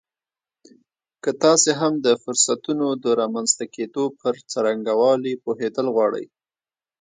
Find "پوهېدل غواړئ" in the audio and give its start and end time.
5.43-6.25